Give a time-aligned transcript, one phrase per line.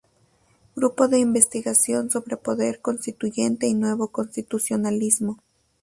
[0.75, 5.37] Grupo de investigación sobre poder constituyente y nuevo constitucionalismo.